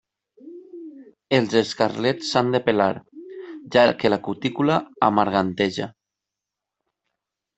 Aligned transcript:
Els 1.39 1.51
escarlets 1.59 2.31
s'han 2.31 2.49
de 2.55 2.61
pelar, 2.69 2.87
ja 3.75 3.83
que 4.03 4.11
la 4.13 4.19
cutícula 4.29 4.79
amarganteja. 5.09 5.91